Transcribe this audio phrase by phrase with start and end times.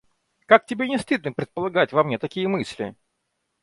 [0.47, 2.95] Как тебе не стыдно предполагать во мне такие мысли!